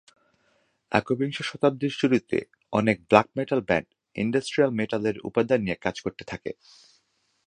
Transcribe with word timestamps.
একবিংশ 0.91 1.37
শতাব্দীর 1.41 1.93
শুরুতে 1.99 2.37
অনেক 2.73 2.97
ব্ল্যাক 3.09 3.27
মেটাল 3.37 3.59
ব্যান্ড 3.67 3.87
ইন্ডাস্ট্রিয়াল 4.15 4.71
মেটালের 4.79 5.15
উপাদান 5.27 5.59
নিয়ে 5.63 5.77
কাজ 5.85 5.95
করতে 6.05 6.23
থাকে। 6.31 6.51